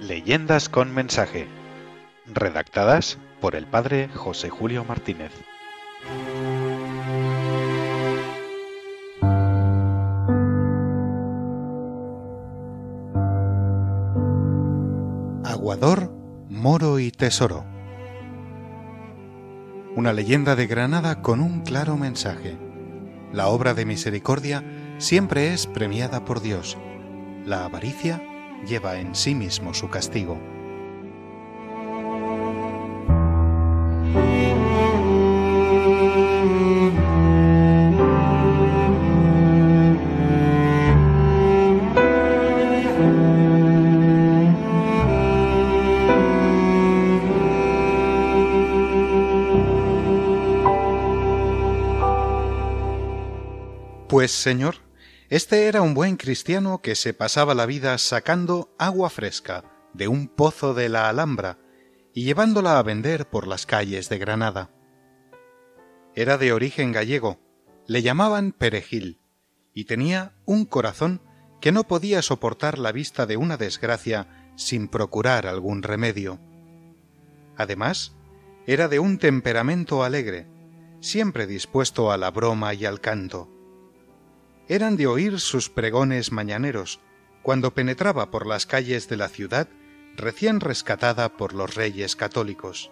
Leyendas 0.00 0.68
con 0.68 0.94
mensaje. 0.94 1.48
Redactadas 2.26 3.18
por 3.40 3.54
el 3.56 3.66
padre 3.66 4.08
José 4.14 4.50
Julio 4.50 4.84
Martínez. 4.84 5.32
Aguador, 15.44 16.12
Moro 16.48 16.98
y 16.98 17.10
Tesoro. 17.10 17.64
Una 19.96 20.12
leyenda 20.12 20.54
de 20.56 20.66
Granada 20.66 21.22
con 21.22 21.40
un 21.40 21.62
claro 21.62 21.96
mensaje. 21.96 22.56
La 23.32 23.48
obra 23.48 23.74
de 23.74 23.84
misericordia 23.84 24.62
siempre 24.98 25.52
es 25.52 25.66
premiada 25.66 26.24
por 26.24 26.40
Dios. 26.40 26.76
La 27.44 27.64
avaricia 27.64 28.22
lleva 28.66 28.98
en 28.98 29.14
sí 29.14 29.34
mismo 29.34 29.74
su 29.74 29.88
castigo. 29.88 30.38
Pues, 54.08 54.32
señor, 54.32 54.85
este 55.28 55.66
era 55.66 55.82
un 55.82 55.94
buen 55.94 56.16
cristiano 56.16 56.80
que 56.80 56.94
se 56.94 57.12
pasaba 57.12 57.54
la 57.54 57.66
vida 57.66 57.98
sacando 57.98 58.72
agua 58.78 59.10
fresca 59.10 59.64
de 59.92 60.06
un 60.06 60.28
pozo 60.28 60.72
de 60.72 60.88
la 60.88 61.08
Alhambra 61.08 61.58
y 62.14 62.22
llevándola 62.22 62.78
a 62.78 62.82
vender 62.84 63.28
por 63.28 63.48
las 63.48 63.66
calles 63.66 64.08
de 64.08 64.18
Granada. 64.18 64.70
Era 66.14 66.38
de 66.38 66.52
origen 66.52 66.92
gallego, 66.92 67.40
le 67.88 68.02
llamaban 68.02 68.52
Perejil, 68.52 69.20
y 69.74 69.84
tenía 69.84 70.32
un 70.44 70.64
corazón 70.64 71.20
que 71.60 71.72
no 71.72 71.84
podía 71.84 72.22
soportar 72.22 72.78
la 72.78 72.92
vista 72.92 73.26
de 73.26 73.36
una 73.36 73.56
desgracia 73.56 74.52
sin 74.54 74.86
procurar 74.86 75.48
algún 75.48 75.82
remedio. 75.82 76.38
Además, 77.56 78.14
era 78.66 78.86
de 78.86 79.00
un 79.00 79.18
temperamento 79.18 80.04
alegre, 80.04 80.46
siempre 81.00 81.48
dispuesto 81.48 82.12
a 82.12 82.16
la 82.16 82.30
broma 82.30 82.74
y 82.74 82.84
al 82.84 83.00
canto 83.00 83.55
eran 84.68 84.96
de 84.96 85.06
oír 85.06 85.40
sus 85.40 85.70
pregones 85.70 86.32
mañaneros 86.32 87.00
cuando 87.42 87.74
penetraba 87.74 88.30
por 88.30 88.46
las 88.46 88.66
calles 88.66 89.08
de 89.08 89.16
la 89.16 89.28
ciudad 89.28 89.68
recién 90.16 90.60
rescatada 90.60 91.28
por 91.36 91.52
los 91.52 91.74
reyes 91.74 92.16
católicos. 92.16 92.90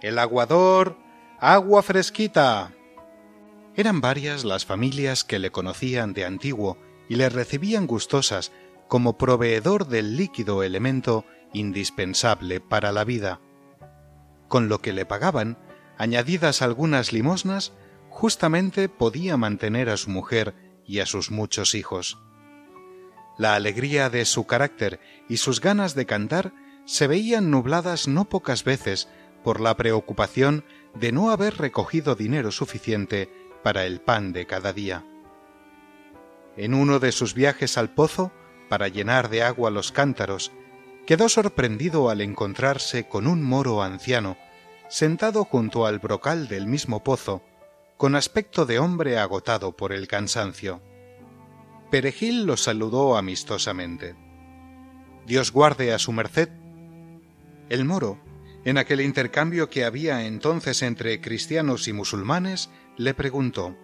El 0.00 0.18
aguador. 0.18 0.96
agua 1.38 1.82
fresquita. 1.82 2.72
Eran 3.76 4.00
varias 4.00 4.44
las 4.44 4.64
familias 4.64 5.24
que 5.24 5.38
le 5.38 5.50
conocían 5.50 6.12
de 6.12 6.24
antiguo 6.24 6.78
y 7.08 7.16
le 7.16 7.28
recibían 7.28 7.86
gustosas 7.86 8.52
como 8.88 9.18
proveedor 9.18 9.86
del 9.86 10.16
líquido 10.16 10.62
elemento 10.62 11.24
indispensable 11.52 12.60
para 12.60 12.92
la 12.92 13.04
vida. 13.04 13.40
Con 14.48 14.68
lo 14.68 14.80
que 14.80 14.92
le 14.92 15.06
pagaban, 15.06 15.58
añadidas 15.98 16.62
algunas 16.62 17.12
limosnas, 17.12 17.72
justamente 18.08 18.88
podía 18.88 19.36
mantener 19.36 19.90
a 19.90 19.96
su 19.96 20.10
mujer 20.10 20.54
y 20.90 20.98
a 20.98 21.06
sus 21.06 21.30
muchos 21.30 21.76
hijos. 21.76 22.18
La 23.38 23.54
alegría 23.54 24.10
de 24.10 24.24
su 24.24 24.44
carácter 24.44 24.98
y 25.28 25.36
sus 25.36 25.60
ganas 25.60 25.94
de 25.94 26.04
cantar 26.04 26.52
se 26.84 27.06
veían 27.06 27.48
nubladas 27.48 28.08
no 28.08 28.28
pocas 28.28 28.64
veces 28.64 29.08
por 29.44 29.60
la 29.60 29.76
preocupación 29.76 30.64
de 30.96 31.12
no 31.12 31.30
haber 31.30 31.58
recogido 31.58 32.16
dinero 32.16 32.50
suficiente 32.50 33.32
para 33.62 33.86
el 33.86 34.00
pan 34.00 34.32
de 34.32 34.46
cada 34.46 34.72
día. 34.72 35.06
En 36.56 36.74
uno 36.74 36.98
de 36.98 37.12
sus 37.12 37.34
viajes 37.34 37.78
al 37.78 37.94
pozo, 37.94 38.32
para 38.68 38.88
llenar 38.88 39.30
de 39.30 39.44
agua 39.44 39.70
los 39.70 39.92
cántaros, 39.92 40.50
quedó 41.06 41.28
sorprendido 41.28 42.10
al 42.10 42.20
encontrarse 42.20 43.06
con 43.06 43.28
un 43.28 43.44
moro 43.44 43.84
anciano, 43.84 44.36
sentado 44.88 45.44
junto 45.44 45.86
al 45.86 46.00
brocal 46.00 46.48
del 46.48 46.66
mismo 46.66 47.04
pozo, 47.04 47.44
con 48.00 48.16
aspecto 48.16 48.64
de 48.64 48.78
hombre 48.78 49.18
agotado 49.18 49.76
por 49.76 49.92
el 49.92 50.08
cansancio. 50.08 50.80
Perejil 51.90 52.46
lo 52.46 52.56
saludó 52.56 53.18
amistosamente. 53.18 54.16
Dios 55.26 55.52
guarde 55.52 55.92
a 55.92 55.98
su 55.98 56.10
merced. 56.10 56.48
El 57.68 57.84
moro, 57.84 58.18
en 58.64 58.78
aquel 58.78 59.02
intercambio 59.02 59.68
que 59.68 59.84
había 59.84 60.24
entonces 60.24 60.80
entre 60.80 61.20
cristianos 61.20 61.88
y 61.88 61.92
musulmanes, 61.92 62.70
le 62.96 63.12
preguntó 63.12 63.76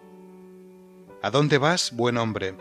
¿A 1.23 1.31
dónde 1.31 1.59
vas, 1.59 1.93
buen 1.95 2.17
hombre? 2.17 2.57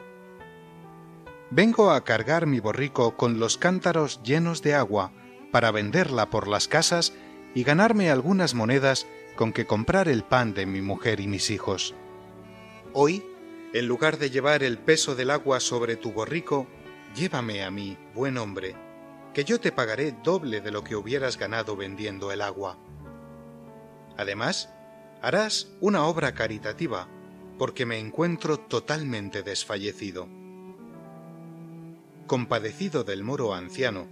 Vengo 1.52 1.92
a 1.92 2.04
cargar 2.04 2.48
mi 2.48 2.60
borrico 2.60 3.16
con 3.16 3.40
los 3.40 3.58
cántaros 3.58 4.22
llenos 4.24 4.62
de 4.62 4.76
agua 4.76 5.14
para 5.54 5.72
venderla 5.72 6.30
por 6.30 6.50
las 6.50 6.68
casas 6.68 7.14
y 7.54 7.64
ganarme 7.64 8.12
algunas 8.12 8.56
monedas 8.56 9.08
con 9.36 9.52
que 9.52 9.66
comprar 9.66 10.08
el 10.08 10.24
pan 10.24 10.54
de 10.54 10.66
mi 10.66 10.82
mujer 10.82 11.20
y 11.20 11.28
mis 11.28 11.50
hijos. 11.50 11.94
Hoy, 12.94 13.24
en 13.74 13.88
lugar 13.88 14.18
de 14.18 14.30
llevar 14.30 14.64
el 14.64 14.78
peso 14.78 15.16
del 15.16 15.30
agua 15.30 15.60
sobre 15.60 15.98
tu 15.98 16.14
borrico, 16.14 16.68
llévame 17.16 17.64
a 17.64 17.72
mí, 17.72 17.98
buen 18.14 18.38
hombre, 18.38 18.76
que 19.34 19.44
yo 19.44 19.60
te 19.60 19.72
pagaré 19.72 20.14
doble 20.24 20.62
de 20.62 20.72
lo 20.72 20.84
que 20.84 20.96
hubieras 20.96 21.38
ganado 21.38 21.76
vendiendo 21.76 22.32
el 22.32 22.42
agua. 22.42 22.78
Además, 24.18 24.70
harás 25.22 25.68
una 25.82 26.06
obra 26.06 26.34
caritativa, 26.34 27.08
porque 27.58 27.86
me 27.86 28.00
encuentro 28.00 28.58
totalmente 28.58 29.44
desfallecido. 29.44 30.28
Compadecido 32.28 33.04
del 33.04 33.24
moro 33.24 33.54
anciano, 33.54 34.08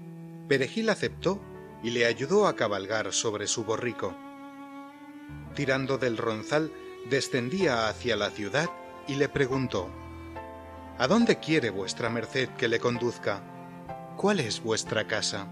Perejil 0.49 0.89
aceptó 0.89 1.41
y 1.81 1.91
le 1.91 2.05
ayudó 2.05 2.47
a 2.47 2.55
cabalgar 2.55 3.13
sobre 3.13 3.47
su 3.47 3.63
borrico 3.63 4.13
tirando 5.53 5.97
del 5.97 6.17
ronzal, 6.17 6.71
descendía 7.09 7.87
hacia 7.87 8.15
la 8.15 8.29
ciudad 8.29 8.69
y 9.07 9.15
le 9.15 9.29
preguntó 9.29 9.89
¿A 10.97 11.07
dónde 11.07 11.39
quiere 11.39 11.69
vuestra 11.69 12.09
merced 12.09 12.49
que 12.49 12.67
le 12.67 12.79
conduzca? 12.79 13.41
¿Cuál 14.15 14.39
es 14.39 14.61
vuestra 14.61 15.07
casa? 15.07 15.47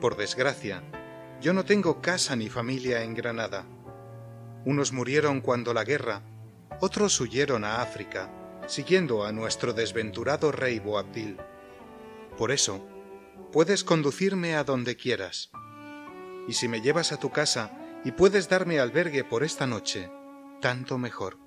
Por 0.00 0.16
desgracia, 0.16 0.82
yo 1.40 1.52
no 1.52 1.64
tengo 1.64 2.02
casa 2.02 2.34
ni 2.34 2.48
familia 2.48 3.02
en 3.04 3.14
Granada. 3.14 3.64
Unos 4.64 4.92
murieron 4.92 5.40
cuando 5.40 5.72
la 5.72 5.84
guerra, 5.84 6.22
otros 6.80 7.20
huyeron 7.20 7.64
a 7.64 7.82
África, 7.82 8.30
siguiendo 8.66 9.24
a 9.24 9.32
nuestro 9.32 9.72
desventurado 9.72 10.50
rey 10.50 10.80
Boabdil. 10.80 11.36
Por 12.36 12.50
eso, 12.50 12.84
puedes 13.52 13.84
conducirme 13.84 14.56
a 14.56 14.64
donde 14.64 14.96
quieras. 14.96 15.50
Y 16.48 16.54
si 16.54 16.66
me 16.66 16.80
llevas 16.80 17.12
a 17.12 17.18
tu 17.18 17.30
casa, 17.30 17.70
y 18.04 18.12
puedes 18.12 18.48
darme 18.48 18.80
albergue 18.80 19.24
por 19.24 19.44
esta 19.44 19.66
noche, 19.66 20.10
tanto 20.60 20.98
mejor. 20.98 21.38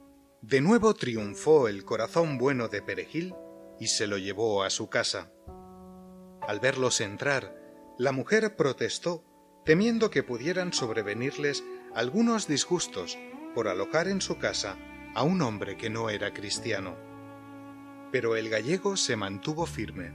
De 0.42 0.62
nuevo 0.62 0.94
triunfó 0.94 1.68
el 1.68 1.84
corazón 1.86 2.38
bueno 2.38 2.68
de 2.68 2.82
Perejil 2.82 3.34
y 3.80 3.88
se 3.88 4.08
lo 4.08 4.18
llevó 4.18 4.64
a 4.64 4.70
su 4.70 4.90
casa. 4.90 5.32
Al 6.42 6.60
verlos 6.60 7.02
entrar, 7.02 7.56
la 7.98 8.12
mujer 8.12 8.56
protestó, 8.56 9.24
temiendo 9.66 10.10
que 10.10 10.24
pudieran 10.24 10.72
sobrevenirles 10.72 11.64
algunos 11.94 12.48
disgustos 12.48 13.18
por 13.54 13.68
alojar 13.68 14.08
en 14.08 14.22
su 14.22 14.38
casa 14.38 14.78
a 15.16 15.24
un 15.24 15.42
hombre 15.42 15.78
que 15.78 15.90
no 15.90 16.10
era 16.10 16.34
cristiano. 16.34 16.96
Pero 18.12 18.36
el 18.36 18.50
gallego 18.50 18.96
se 18.98 19.16
mantuvo 19.16 19.66
firme 19.66 20.14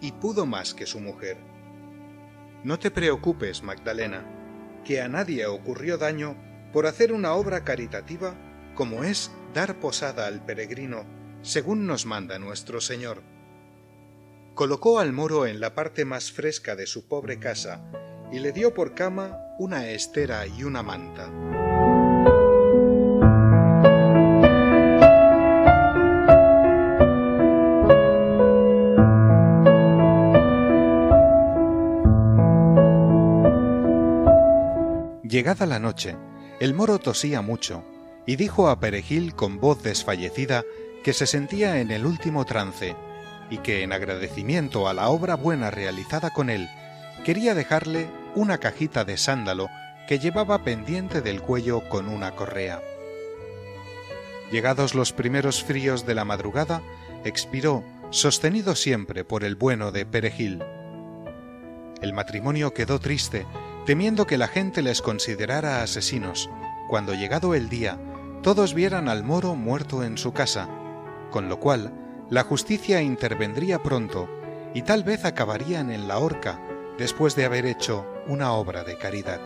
y 0.00 0.12
pudo 0.12 0.46
más 0.46 0.72
que 0.72 0.86
su 0.86 1.00
mujer. 1.00 1.36
No 2.64 2.78
te 2.78 2.90
preocupes, 2.90 3.62
Magdalena, 3.62 4.35
que 4.86 5.00
a 5.00 5.08
nadie 5.08 5.46
ocurrió 5.46 5.98
daño 5.98 6.36
por 6.72 6.86
hacer 6.86 7.12
una 7.12 7.34
obra 7.34 7.64
caritativa 7.64 8.36
como 8.76 9.02
es 9.02 9.32
dar 9.52 9.80
posada 9.80 10.28
al 10.28 10.44
peregrino, 10.44 11.04
según 11.42 11.86
nos 11.86 12.06
manda 12.06 12.38
nuestro 12.38 12.80
Señor. 12.80 13.22
Colocó 14.54 15.00
al 15.00 15.12
moro 15.12 15.46
en 15.46 15.58
la 15.58 15.74
parte 15.74 16.04
más 16.04 16.30
fresca 16.30 16.76
de 16.76 16.86
su 16.86 17.08
pobre 17.08 17.40
casa 17.40 17.84
y 18.30 18.38
le 18.38 18.52
dio 18.52 18.74
por 18.74 18.94
cama 18.94 19.36
una 19.58 19.88
estera 19.88 20.46
y 20.46 20.62
una 20.62 20.84
manta. 20.84 21.65
Llegada 35.46 35.66
la 35.66 35.78
noche, 35.78 36.16
el 36.58 36.74
moro 36.74 36.98
tosía 36.98 37.40
mucho 37.40 37.84
y 38.26 38.34
dijo 38.34 38.68
a 38.68 38.80
Perejil 38.80 39.36
con 39.36 39.60
voz 39.60 39.80
desfallecida 39.80 40.64
que 41.04 41.12
se 41.12 41.24
sentía 41.24 41.78
en 41.80 41.92
el 41.92 42.04
último 42.04 42.44
trance 42.44 42.96
y 43.48 43.58
que 43.58 43.84
en 43.84 43.92
agradecimiento 43.92 44.88
a 44.88 44.92
la 44.92 45.08
obra 45.08 45.36
buena 45.36 45.70
realizada 45.70 46.30
con 46.30 46.50
él, 46.50 46.68
quería 47.24 47.54
dejarle 47.54 48.08
una 48.34 48.58
cajita 48.58 49.04
de 49.04 49.16
sándalo 49.16 49.68
que 50.08 50.18
llevaba 50.18 50.64
pendiente 50.64 51.22
del 51.22 51.40
cuello 51.40 51.88
con 51.88 52.08
una 52.08 52.32
correa. 52.32 52.82
Llegados 54.50 54.96
los 54.96 55.12
primeros 55.12 55.62
fríos 55.62 56.04
de 56.06 56.16
la 56.16 56.24
madrugada, 56.24 56.82
expiró, 57.24 57.84
sostenido 58.10 58.74
siempre 58.74 59.22
por 59.22 59.44
el 59.44 59.54
bueno 59.54 59.92
de 59.92 60.06
Perejil. 60.06 60.60
El 62.02 62.14
matrimonio 62.14 62.74
quedó 62.74 62.98
triste, 62.98 63.46
temiendo 63.86 64.26
que 64.26 64.36
la 64.36 64.48
gente 64.48 64.82
les 64.82 65.00
considerara 65.00 65.80
asesinos, 65.80 66.50
cuando 66.88 67.14
llegado 67.14 67.54
el 67.54 67.68
día, 67.68 67.98
todos 68.42 68.74
vieran 68.74 69.08
al 69.08 69.22
moro 69.22 69.54
muerto 69.54 70.02
en 70.02 70.18
su 70.18 70.32
casa, 70.32 70.68
con 71.30 71.48
lo 71.48 71.60
cual 71.60 71.94
la 72.28 72.42
justicia 72.42 73.00
intervendría 73.00 73.82
pronto 73.84 74.28
y 74.74 74.82
tal 74.82 75.04
vez 75.04 75.24
acabarían 75.24 75.92
en 75.92 76.08
la 76.08 76.18
horca 76.18 76.60
después 76.98 77.36
de 77.36 77.44
haber 77.44 77.64
hecho 77.64 78.04
una 78.26 78.52
obra 78.52 78.82
de 78.82 78.98
caridad. 78.98 79.40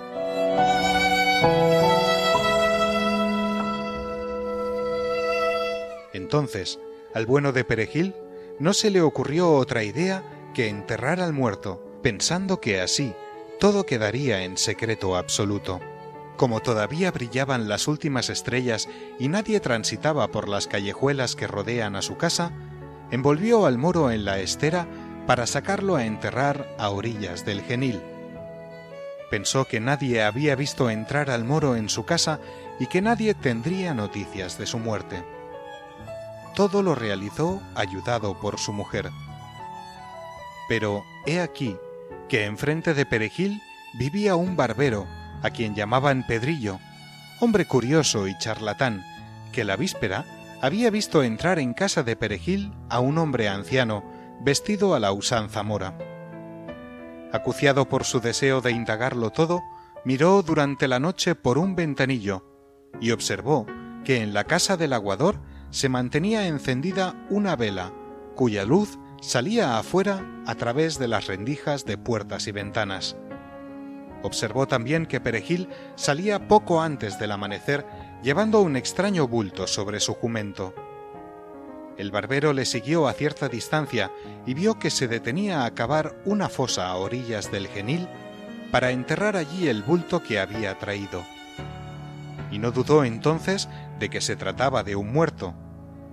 Entonces, 6.14 6.80
al 7.14 7.26
bueno 7.26 7.52
de 7.52 7.64
Perejil 7.64 8.14
no 8.58 8.72
se 8.72 8.90
le 8.90 9.02
ocurrió 9.02 9.52
otra 9.52 9.84
idea 9.84 10.22
que 10.54 10.68
enterrar 10.68 11.20
al 11.20 11.34
muerto, 11.34 11.84
pensando 12.02 12.60
que 12.60 12.80
así 12.80 13.14
todo 13.60 13.84
quedaría 13.84 14.42
en 14.42 14.56
secreto 14.56 15.16
absoluto. 15.16 15.80
Como 16.38 16.60
todavía 16.60 17.10
brillaban 17.10 17.68
las 17.68 17.88
últimas 17.88 18.30
estrellas 18.30 18.88
y 19.18 19.28
nadie 19.28 19.60
transitaba 19.60 20.28
por 20.28 20.48
las 20.48 20.66
callejuelas 20.66 21.36
que 21.36 21.46
rodean 21.46 21.94
a 21.94 22.00
su 22.00 22.16
casa, 22.16 22.52
envolvió 23.10 23.66
al 23.66 23.76
moro 23.76 24.10
en 24.10 24.24
la 24.24 24.38
estera 24.38 24.88
para 25.26 25.46
sacarlo 25.46 25.96
a 25.96 26.06
enterrar 26.06 26.74
a 26.78 26.88
orillas 26.88 27.44
del 27.44 27.60
genil. 27.60 28.00
Pensó 29.30 29.66
que 29.66 29.78
nadie 29.78 30.22
había 30.22 30.56
visto 30.56 30.88
entrar 30.88 31.30
al 31.30 31.44
moro 31.44 31.76
en 31.76 31.90
su 31.90 32.06
casa 32.06 32.40
y 32.80 32.86
que 32.86 33.02
nadie 33.02 33.34
tendría 33.34 33.92
noticias 33.92 34.56
de 34.56 34.64
su 34.64 34.78
muerte. 34.78 35.22
Todo 36.56 36.82
lo 36.82 36.94
realizó 36.94 37.60
ayudado 37.74 38.40
por 38.40 38.58
su 38.58 38.72
mujer. 38.72 39.10
Pero 40.66 41.04
he 41.26 41.40
aquí 41.40 41.76
que 42.30 42.44
enfrente 42.44 42.94
de 42.94 43.04
Perejil 43.04 43.60
vivía 43.92 44.36
un 44.36 44.54
barbero 44.56 45.08
a 45.42 45.50
quien 45.50 45.74
llamaban 45.74 46.24
Pedrillo, 46.24 46.78
hombre 47.40 47.66
curioso 47.66 48.28
y 48.28 48.38
charlatán, 48.38 49.04
que 49.52 49.64
la 49.64 49.74
víspera 49.74 50.24
había 50.62 50.90
visto 50.90 51.24
entrar 51.24 51.58
en 51.58 51.74
casa 51.74 52.04
de 52.04 52.14
Perejil 52.14 52.72
a 52.88 53.00
un 53.00 53.18
hombre 53.18 53.48
anciano, 53.48 54.04
vestido 54.42 54.94
a 54.94 55.00
la 55.00 55.10
usanza 55.10 55.64
mora. 55.64 55.98
Acuciado 57.32 57.88
por 57.88 58.04
su 58.04 58.20
deseo 58.20 58.60
de 58.60 58.70
indagarlo 58.70 59.30
todo, 59.30 59.60
miró 60.04 60.42
durante 60.42 60.86
la 60.86 61.00
noche 61.00 61.34
por 61.34 61.58
un 61.58 61.74
ventanillo 61.74 62.46
y 63.00 63.10
observó 63.10 63.66
que 64.04 64.22
en 64.22 64.34
la 64.34 64.44
casa 64.44 64.76
del 64.76 64.92
aguador 64.92 65.40
se 65.70 65.88
mantenía 65.88 66.46
encendida 66.46 67.16
una 67.28 67.56
vela, 67.56 67.92
cuya 68.36 68.64
luz 68.64 68.99
salía 69.20 69.78
afuera 69.78 70.26
a 70.46 70.54
través 70.54 70.98
de 70.98 71.08
las 71.08 71.26
rendijas 71.26 71.84
de 71.84 71.98
puertas 71.98 72.46
y 72.46 72.52
ventanas. 72.52 73.16
Observó 74.22 74.66
también 74.66 75.06
que 75.06 75.20
Perejil 75.20 75.68
salía 75.94 76.48
poco 76.48 76.82
antes 76.82 77.18
del 77.18 77.32
amanecer 77.32 77.86
llevando 78.22 78.60
un 78.60 78.76
extraño 78.76 79.28
bulto 79.28 79.66
sobre 79.66 80.00
su 80.00 80.14
jumento. 80.14 80.74
El 81.96 82.10
barbero 82.10 82.52
le 82.52 82.64
siguió 82.64 83.08
a 83.08 83.12
cierta 83.12 83.48
distancia 83.48 84.10
y 84.46 84.54
vio 84.54 84.78
que 84.78 84.90
se 84.90 85.08
detenía 85.08 85.64
a 85.64 85.74
cavar 85.74 86.16
una 86.24 86.48
fosa 86.48 86.88
a 86.88 86.96
orillas 86.96 87.50
del 87.50 87.68
genil 87.68 88.08
para 88.70 88.90
enterrar 88.90 89.36
allí 89.36 89.68
el 89.68 89.82
bulto 89.82 90.22
que 90.22 90.38
había 90.38 90.78
traído. 90.78 91.22
Y 92.50 92.58
no 92.58 92.72
dudó 92.72 93.04
entonces 93.04 93.68
de 93.98 94.08
que 94.08 94.20
se 94.20 94.36
trataba 94.36 94.82
de 94.82 94.96
un 94.96 95.12
muerto, 95.12 95.54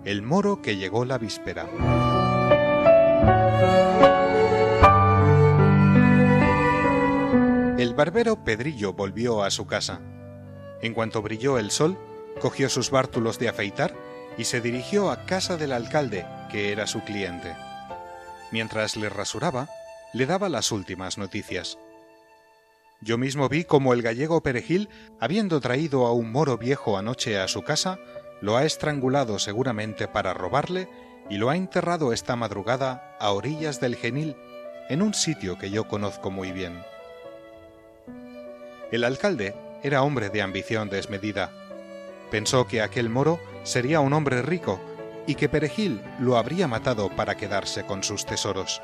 el 0.03 0.21
moro 0.21 0.61
que 0.61 0.75
llegó 0.77 1.05
la 1.05 1.17
víspera. 1.17 1.67
Barbero 7.97 8.43
Pedrillo 8.43 8.93
volvió 8.93 9.43
a 9.43 9.49
su 9.49 9.65
casa. 9.65 9.99
En 10.83 10.93
cuanto 10.93 11.23
brilló 11.23 11.57
el 11.57 11.71
sol, 11.71 11.97
cogió 12.39 12.69
sus 12.69 12.91
bártulos 12.91 13.39
de 13.39 13.49
afeitar 13.49 13.95
y 14.37 14.43
se 14.43 14.61
dirigió 14.61 15.09
a 15.09 15.25
casa 15.25 15.57
del 15.57 15.71
alcalde, 15.71 16.23
que 16.51 16.71
era 16.71 16.85
su 16.85 17.03
cliente. 17.03 17.55
Mientras 18.51 18.97
le 18.97 19.09
rasuraba, 19.09 19.67
le 20.13 20.27
daba 20.27 20.47
las 20.47 20.71
últimas 20.71 21.17
noticias. 21.17 21.79
Yo 23.01 23.17
mismo 23.17 23.49
vi 23.49 23.63
cómo 23.63 23.93
el 23.93 24.03
gallego 24.03 24.43
Perejil, 24.43 24.89
habiendo 25.19 25.59
traído 25.59 26.05
a 26.05 26.13
un 26.13 26.31
moro 26.31 26.59
viejo 26.59 26.99
anoche 26.99 27.39
a 27.39 27.47
su 27.47 27.63
casa, 27.63 27.97
lo 28.41 28.57
ha 28.57 28.65
estrangulado 28.65 29.39
seguramente 29.39 30.07
para 30.07 30.35
robarle 30.35 30.87
y 31.31 31.37
lo 31.37 31.49
ha 31.49 31.55
enterrado 31.55 32.13
esta 32.13 32.35
madrugada 32.35 33.17
a 33.19 33.31
orillas 33.31 33.81
del 33.81 33.95
Genil, 33.95 34.35
en 34.87 35.01
un 35.01 35.15
sitio 35.15 35.57
que 35.57 35.71
yo 35.71 35.87
conozco 35.87 36.29
muy 36.29 36.51
bien. 36.51 36.79
El 38.91 39.03
alcalde 39.03 39.53
era 39.83 40.01
hombre 40.01 40.29
de 40.29 40.41
ambición 40.41 40.89
desmedida. 40.89 41.51
Pensó 42.31 42.67
que 42.67 42.81
aquel 42.81 43.09
moro 43.09 43.39
sería 43.63 43.99
un 43.99 44.13
hombre 44.13 44.41
rico 44.41 44.79
y 45.25 45.35
que 45.35 45.49
Perejil 45.49 46.01
lo 46.19 46.37
habría 46.37 46.69
matado 46.69 47.09
para 47.09 47.35
quedarse 47.35 47.85
con 47.85 48.01
sus 48.03 48.25
tesoros. 48.25 48.81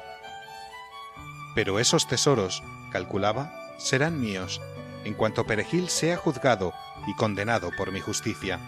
Pero 1.56 1.80
esos 1.80 2.08
tesoros, 2.08 2.62
calculaba, 2.92 3.54
serán 3.78 4.20
míos 4.20 4.62
en 5.06 5.14
cuanto 5.14 5.46
Perejil 5.46 5.90
sea 5.90 6.18
juzgado 6.18 6.74
y 7.08 7.16
condenado 7.16 7.72
por 7.78 7.92
mi 7.92 8.02
justicia. 8.02 8.60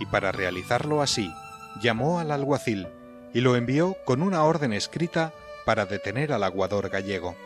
Y 0.00 0.06
para 0.06 0.32
realizarlo 0.32 1.00
así, 1.00 1.32
llamó 1.80 2.18
al 2.18 2.32
alguacil 2.32 2.88
y 3.32 3.40
lo 3.40 3.54
envió 3.54 3.96
con 4.04 4.22
una 4.22 4.42
orden 4.44 4.72
escrita 4.72 5.32
para 5.64 5.86
detener 5.86 6.32
al 6.32 6.42
aguador 6.42 6.88
gallego. 6.88 7.36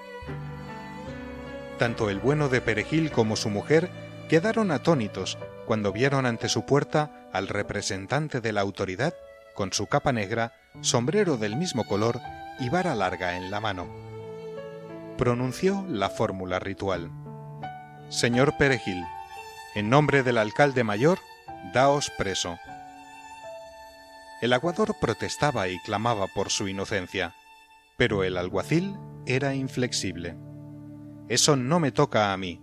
Tanto 1.81 2.11
el 2.11 2.19
bueno 2.19 2.51
de 2.51 2.61
Perejil 2.61 3.11
como 3.11 3.37
su 3.37 3.49
mujer 3.49 3.89
quedaron 4.29 4.71
atónitos 4.71 5.39
cuando 5.65 5.95
vieron 5.95 6.27
ante 6.27 6.51
su 6.51 6.67
puerta 6.67 7.27
al 7.33 7.49
representante 7.49 8.43
de 8.43 8.53
la 8.53 8.61
autoridad 8.61 9.15
con 9.55 9.73
su 9.73 9.87
capa 9.87 10.13
negra, 10.13 10.53
sombrero 10.83 11.39
del 11.39 11.57
mismo 11.57 11.87
color 11.87 12.21
y 12.59 12.69
vara 12.69 12.95
larga 12.95 13.39
en 13.39 13.51
la 13.51 13.61
mano. 13.61 13.89
Pronunció 15.17 15.87
la 15.89 16.11
fórmula 16.11 16.59
ritual. 16.59 17.11
Señor 18.11 18.59
Perejil, 18.59 19.03
en 19.75 19.89
nombre 19.89 20.23
del 20.23 20.37
alcalde 20.37 20.85
mayor, 20.85 21.19
daos 21.73 22.13
preso. 22.19 22.59
El 24.43 24.53
aguador 24.53 24.97
protestaba 25.01 25.67
y 25.69 25.79
clamaba 25.79 26.27
por 26.27 26.51
su 26.51 26.69
inocencia, 26.69 27.35
pero 27.97 28.23
el 28.23 28.37
alguacil 28.37 28.99
era 29.25 29.55
inflexible. 29.55 30.50
Eso 31.31 31.55
no 31.55 31.79
me 31.79 31.93
toca 31.93 32.33
a 32.33 32.37
mí. 32.37 32.61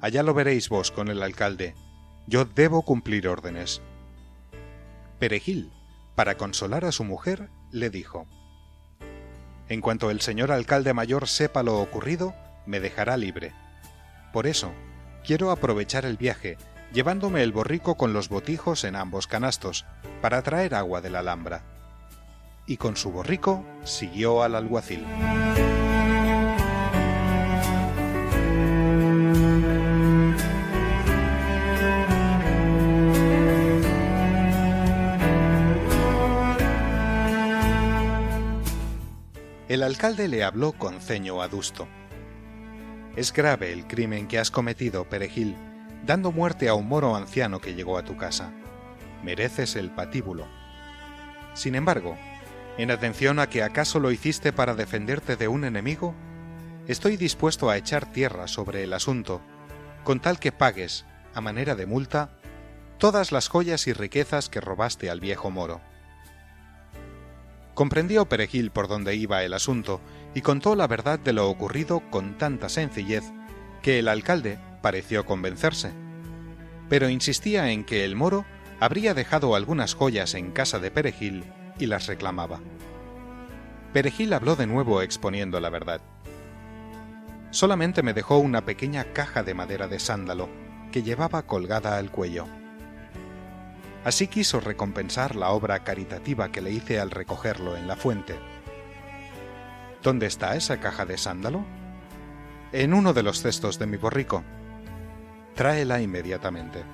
Allá 0.00 0.22
lo 0.22 0.32
veréis 0.32 0.70
vos 0.70 0.90
con 0.90 1.08
el 1.08 1.22
alcalde. 1.22 1.74
Yo 2.26 2.46
debo 2.46 2.80
cumplir 2.80 3.28
órdenes. 3.28 3.82
Perejil, 5.18 5.70
para 6.14 6.38
consolar 6.38 6.86
a 6.86 6.92
su 6.92 7.04
mujer, 7.04 7.50
le 7.70 7.90
dijo 7.90 8.26
En 9.68 9.82
cuanto 9.82 10.10
el 10.10 10.22
señor 10.22 10.50
alcalde 10.50 10.94
mayor 10.94 11.28
sepa 11.28 11.62
lo 11.62 11.78
ocurrido, 11.78 12.34
me 12.64 12.80
dejará 12.80 13.18
libre. 13.18 13.52
Por 14.32 14.46
eso, 14.46 14.72
quiero 15.22 15.50
aprovechar 15.50 16.06
el 16.06 16.16
viaje, 16.16 16.56
llevándome 16.94 17.42
el 17.42 17.52
borrico 17.52 17.98
con 17.98 18.14
los 18.14 18.30
botijos 18.30 18.84
en 18.84 18.96
ambos 18.96 19.26
canastos, 19.26 19.84
para 20.22 20.40
traer 20.40 20.74
agua 20.74 21.02
de 21.02 21.10
la 21.10 21.18
Alhambra. 21.18 21.64
Y 22.66 22.78
con 22.78 22.96
su 22.96 23.12
borrico 23.12 23.62
siguió 23.84 24.42
al 24.42 24.54
alguacil. 24.54 25.04
El 39.68 39.82
alcalde 39.82 40.28
le 40.28 40.44
habló 40.44 40.70
con 40.72 41.00
ceño 41.00 41.42
adusto. 41.42 41.88
Es 43.16 43.32
grave 43.32 43.72
el 43.72 43.88
crimen 43.88 44.28
que 44.28 44.38
has 44.38 44.52
cometido, 44.52 45.08
Perejil, 45.08 45.56
dando 46.04 46.30
muerte 46.30 46.68
a 46.68 46.74
un 46.74 46.86
moro 46.86 47.16
anciano 47.16 47.60
que 47.60 47.74
llegó 47.74 47.98
a 47.98 48.04
tu 48.04 48.16
casa. 48.16 48.52
Mereces 49.24 49.74
el 49.74 49.90
patíbulo. 49.90 50.46
Sin 51.54 51.74
embargo, 51.74 52.16
en 52.78 52.92
atención 52.92 53.40
a 53.40 53.48
que 53.48 53.64
acaso 53.64 53.98
lo 53.98 54.12
hiciste 54.12 54.52
para 54.52 54.74
defenderte 54.74 55.34
de 55.34 55.48
un 55.48 55.64
enemigo, 55.64 56.14
estoy 56.86 57.16
dispuesto 57.16 57.68
a 57.68 57.76
echar 57.76 58.12
tierra 58.12 58.46
sobre 58.46 58.84
el 58.84 58.92
asunto, 58.92 59.40
con 60.04 60.20
tal 60.20 60.38
que 60.38 60.52
pagues, 60.52 61.06
a 61.34 61.40
manera 61.40 61.74
de 61.74 61.86
multa, 61.86 62.30
todas 62.98 63.32
las 63.32 63.48
joyas 63.48 63.88
y 63.88 63.92
riquezas 63.92 64.48
que 64.48 64.60
robaste 64.60 65.10
al 65.10 65.18
viejo 65.18 65.50
moro. 65.50 65.80
Comprendió 67.76 68.24
Perejil 68.24 68.70
por 68.70 68.88
dónde 68.88 69.16
iba 69.16 69.42
el 69.42 69.52
asunto 69.52 70.00
y 70.34 70.40
contó 70.40 70.74
la 70.76 70.86
verdad 70.86 71.18
de 71.18 71.34
lo 71.34 71.50
ocurrido 71.50 72.00
con 72.08 72.38
tanta 72.38 72.70
sencillez 72.70 73.22
que 73.82 73.98
el 73.98 74.08
alcalde 74.08 74.58
pareció 74.80 75.26
convencerse. 75.26 75.92
Pero 76.88 77.10
insistía 77.10 77.70
en 77.70 77.84
que 77.84 78.06
el 78.06 78.16
moro 78.16 78.46
habría 78.80 79.12
dejado 79.12 79.54
algunas 79.54 79.92
joyas 79.92 80.32
en 80.32 80.52
casa 80.52 80.78
de 80.78 80.90
Perejil 80.90 81.44
y 81.78 81.84
las 81.84 82.06
reclamaba. 82.06 82.60
Perejil 83.92 84.32
habló 84.32 84.56
de 84.56 84.66
nuevo 84.66 85.02
exponiendo 85.02 85.60
la 85.60 85.68
verdad. 85.68 86.00
Solamente 87.50 88.02
me 88.02 88.14
dejó 88.14 88.38
una 88.38 88.64
pequeña 88.64 89.04
caja 89.12 89.42
de 89.42 89.52
madera 89.52 89.86
de 89.86 89.98
sándalo 89.98 90.48
que 90.92 91.02
llevaba 91.02 91.42
colgada 91.42 91.98
al 91.98 92.10
cuello. 92.10 92.46
Así 94.04 94.28
quiso 94.28 94.60
recompensar 94.60 95.34
la 95.34 95.50
obra 95.50 95.82
caritativa 95.82 96.52
que 96.52 96.60
le 96.60 96.70
hice 96.70 97.00
al 97.00 97.10
recogerlo 97.10 97.76
en 97.76 97.88
la 97.88 97.96
fuente. 97.96 98.38
¿Dónde 100.02 100.26
está 100.26 100.54
esa 100.54 100.78
caja 100.78 101.04
de 101.04 101.18
sándalo? 101.18 101.64
En 102.72 102.94
uno 102.94 103.12
de 103.12 103.22
los 103.22 103.42
cestos 103.42 103.78
de 103.78 103.86
mi 103.86 103.96
borrico. 103.96 104.44
Tráela 105.54 106.00
inmediatamente. 106.00 106.84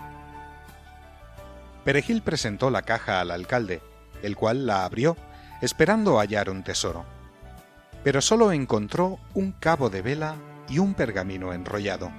Perejil 1.85 2.23
presentó 2.23 2.71
la 2.71 2.83
caja 2.83 3.21
al 3.21 3.31
alcalde, 3.31 3.83
el 4.23 4.37
cual 4.37 4.67
la 4.67 4.85
abrió, 4.85 5.17
esperando 5.61 6.19
hallar 6.19 6.49
un 6.49 6.63
tesoro. 6.63 7.05
Pero 8.05 8.21
solo 8.21 8.53
encontró 8.53 9.19
un 9.35 9.53
cabo 9.53 9.91
de 9.91 10.01
vela 10.01 10.37
y 10.69 10.79
un 10.79 10.95
pergamino 10.95 11.53
enrollado. 11.53 12.11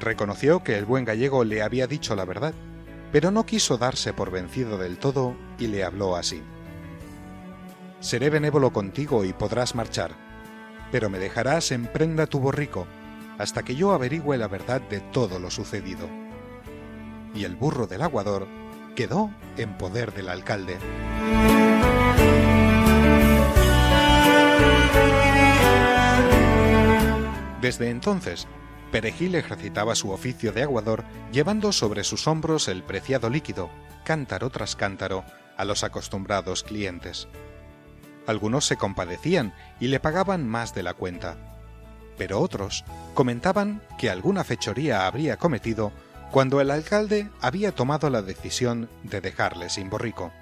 Reconoció 0.00 0.62
que 0.62 0.78
el 0.78 0.84
buen 0.84 1.04
gallego 1.04 1.44
le 1.44 1.62
había 1.62 1.86
dicho 1.86 2.14
la 2.14 2.24
verdad, 2.24 2.54
pero 3.14 3.30
no 3.30 3.46
quiso 3.46 3.78
darse 3.78 4.12
por 4.12 4.32
vencido 4.32 4.76
del 4.76 4.98
todo 4.98 5.36
y 5.56 5.68
le 5.68 5.84
habló 5.84 6.16
así. 6.16 6.42
Seré 8.00 8.28
benévolo 8.28 8.72
contigo 8.72 9.24
y 9.24 9.32
podrás 9.32 9.76
marchar, 9.76 10.16
pero 10.90 11.08
me 11.08 11.20
dejarás 11.20 11.70
en 11.70 11.86
prenda 11.86 12.26
tu 12.26 12.40
borrico 12.40 12.88
hasta 13.38 13.62
que 13.62 13.76
yo 13.76 13.92
averigüe 13.92 14.36
la 14.36 14.48
verdad 14.48 14.80
de 14.80 14.98
todo 14.98 15.38
lo 15.38 15.52
sucedido. 15.52 16.08
Y 17.36 17.44
el 17.44 17.54
burro 17.54 17.86
del 17.86 18.02
aguador 18.02 18.48
quedó 18.96 19.30
en 19.58 19.78
poder 19.78 20.12
del 20.12 20.28
alcalde. 20.28 20.76
Desde 27.60 27.90
entonces, 27.90 28.48
Perejil 28.94 29.34
ejercitaba 29.34 29.96
su 29.96 30.12
oficio 30.12 30.52
de 30.52 30.62
aguador 30.62 31.02
llevando 31.32 31.72
sobre 31.72 32.04
sus 32.04 32.28
hombros 32.28 32.68
el 32.68 32.84
preciado 32.84 33.28
líquido, 33.28 33.68
cántaro 34.04 34.50
tras 34.50 34.76
cántaro, 34.76 35.24
a 35.56 35.64
los 35.64 35.82
acostumbrados 35.82 36.62
clientes. 36.62 37.26
Algunos 38.28 38.66
se 38.66 38.76
compadecían 38.76 39.52
y 39.80 39.88
le 39.88 39.98
pagaban 39.98 40.46
más 40.48 40.76
de 40.76 40.84
la 40.84 40.94
cuenta, 40.94 41.36
pero 42.16 42.38
otros 42.38 42.84
comentaban 43.14 43.82
que 43.98 44.10
alguna 44.10 44.44
fechoría 44.44 45.08
habría 45.08 45.38
cometido 45.38 45.90
cuando 46.30 46.60
el 46.60 46.70
alcalde 46.70 47.28
había 47.40 47.72
tomado 47.72 48.10
la 48.10 48.22
decisión 48.22 48.88
de 49.02 49.20
dejarle 49.20 49.70
sin 49.70 49.90
borrico. 49.90 50.32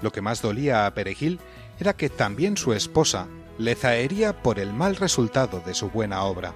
Lo 0.00 0.12
que 0.12 0.22
más 0.22 0.40
dolía 0.40 0.86
a 0.86 0.94
Perejil 0.94 1.40
era 1.78 1.92
que 1.92 2.08
también 2.08 2.56
su 2.56 2.72
esposa 2.72 3.26
le 3.58 3.74
zahería 3.74 4.42
por 4.42 4.58
el 4.58 4.72
mal 4.72 4.96
resultado 4.96 5.60
de 5.60 5.74
su 5.74 5.90
buena 5.90 6.22
obra. 6.22 6.54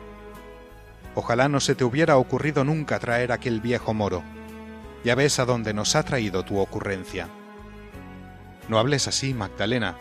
Ojalá 1.16 1.48
no 1.48 1.60
se 1.60 1.74
te 1.74 1.82
hubiera 1.82 2.18
ocurrido 2.18 2.62
nunca 2.62 2.98
traer 2.98 3.32
aquel 3.32 3.62
viejo 3.62 3.94
moro. 3.94 4.22
Ya 5.02 5.14
ves 5.14 5.38
a 5.38 5.46
dónde 5.46 5.72
nos 5.72 5.96
ha 5.96 6.02
traído 6.02 6.44
tu 6.44 6.58
ocurrencia. 6.58 7.28
No 8.68 8.78
hables 8.78 9.08
así, 9.08 9.32
Magdalena. 9.32 9.96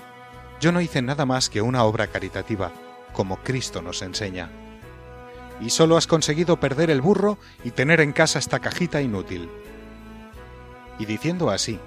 Yo 0.60 0.74
no 0.74 0.82
hice 0.82 1.02
nada 1.02 1.26
más 1.26 1.50
que 1.50 1.62
una 1.62 1.86
obra 1.86 2.08
caritativa, 2.08 2.74
como 3.14 3.38
Cristo 3.38 3.82
nos 3.82 4.02
enseña. 4.02 4.50
Y 5.62 5.70
solo 5.70 5.96
has 5.96 6.06
conseguido 6.06 6.60
perder 6.60 6.90
el 6.90 7.00
burro 7.00 7.38
y 7.64 7.72
tener 7.72 8.02
en 8.02 8.12
casa 8.12 8.38
esta 8.38 8.60
cajita 8.60 9.02
inútil. 9.02 9.50
Y 11.00 11.06
diciendo 11.06 11.50
así, 11.50 11.80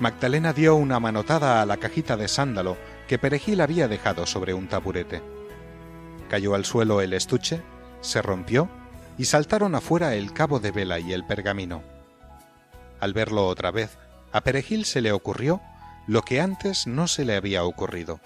Magdalena 0.00 0.54
dio 0.54 0.76
una 0.76 0.98
manotada 0.98 1.60
a 1.60 1.66
la 1.66 1.76
cajita 1.76 2.16
de 2.16 2.26
sándalo 2.26 2.78
que 3.06 3.18
Perejil 3.18 3.60
había 3.60 3.86
dejado 3.86 4.24
sobre 4.24 4.54
un 4.54 4.66
taburete. 4.66 5.22
Cayó 6.30 6.54
al 6.54 6.64
suelo 6.64 7.02
el 7.02 7.12
estuche 7.12 7.62
se 8.02 8.20
rompió 8.20 8.68
y 9.16 9.24
saltaron 9.24 9.74
afuera 9.74 10.14
el 10.14 10.32
cabo 10.32 10.60
de 10.60 10.70
vela 10.70 11.00
y 11.00 11.12
el 11.12 11.24
pergamino. 11.24 11.82
Al 13.00 13.14
verlo 13.14 13.46
otra 13.46 13.70
vez, 13.70 13.96
a 14.32 14.42
Perejil 14.42 14.84
se 14.84 15.00
le 15.00 15.12
ocurrió 15.12 15.60
lo 16.06 16.22
que 16.22 16.40
antes 16.40 16.86
no 16.86 17.08
se 17.08 17.24
le 17.24 17.36
había 17.36 17.64
ocurrido. 17.64 18.20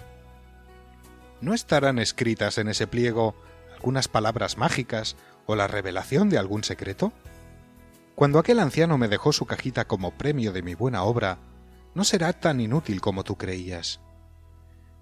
¿No 1.41 1.53
estarán 1.53 1.99
escritas 1.99 2.57
en 2.57 2.67
ese 2.67 2.87
pliego 2.87 3.35
algunas 3.75 4.07
palabras 4.07 4.57
mágicas 4.57 5.15
o 5.45 5.55
la 5.55 5.67
revelación 5.67 6.29
de 6.29 6.37
algún 6.37 6.63
secreto? 6.63 7.13
Cuando 8.15 8.39
aquel 8.39 8.59
anciano 8.59 8.97
me 8.97 9.07
dejó 9.07 9.31
su 9.31 9.45
cajita 9.45 9.85
como 9.85 10.11
premio 10.11 10.51
de 10.51 10.63
mi 10.63 10.73
buena 10.73 11.03
obra, 11.03 11.37
no 11.93 12.03
será 12.03 12.33
tan 12.33 12.59
inútil 12.59 13.01
como 13.01 13.23
tú 13.23 13.37
creías. 13.37 13.99